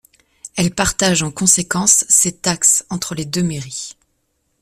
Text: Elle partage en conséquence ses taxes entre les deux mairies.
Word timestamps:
Elle 0.55 0.71
partage 0.73 1.21
en 1.21 1.29
conséquence 1.29 2.05
ses 2.09 2.31
taxes 2.31 2.85
entre 2.89 3.13
les 3.13 3.23
deux 3.23 3.43
mairies. 3.43 3.95